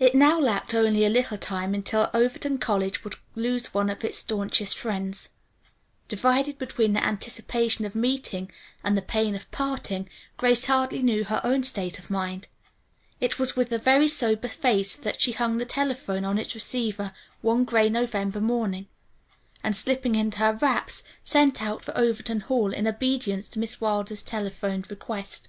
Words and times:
It 0.00 0.16
now 0.16 0.36
lacked 0.36 0.74
only 0.74 1.04
a 1.04 1.08
little 1.08 1.38
time 1.38 1.74
until 1.74 2.10
Overton 2.12 2.58
College 2.58 3.04
would 3.04 3.14
lose 3.36 3.72
one 3.72 3.88
of 3.88 4.04
its 4.04 4.16
staunchest 4.18 4.76
friends. 4.76 5.28
Divided 6.08 6.58
between 6.58 6.92
the 6.92 7.04
anticipation 7.04 7.84
of 7.84 7.94
meeting 7.94 8.50
and 8.82 8.96
the 8.96 9.00
pain 9.00 9.36
of 9.36 9.48
parting, 9.52 10.08
Grace 10.36 10.64
hardly 10.66 11.02
knew 11.02 11.22
her 11.22 11.40
own 11.44 11.62
state 11.62 12.00
of 12.00 12.10
mind. 12.10 12.48
It 13.20 13.38
was 13.38 13.54
with 13.54 13.70
a 13.70 13.78
very 13.78 14.08
sober 14.08 14.48
face 14.48 14.96
that 14.96 15.20
she 15.20 15.30
hung 15.30 15.58
the 15.58 15.64
telephone 15.66 16.24
on 16.24 16.36
its 16.36 16.56
receiver 16.56 17.12
one 17.40 17.64
gray 17.64 17.88
November 17.88 18.40
morning, 18.40 18.88
and 19.62 19.76
slipping 19.76 20.16
into 20.16 20.38
her 20.38 20.54
wraps, 20.54 21.04
set 21.22 21.62
out 21.62 21.84
for 21.84 21.96
Overton 21.96 22.40
Hall 22.40 22.74
in 22.74 22.88
obedience 22.88 23.46
to 23.50 23.60
Miss 23.60 23.80
Wilder's 23.80 24.22
telephoned 24.22 24.90
request. 24.90 25.48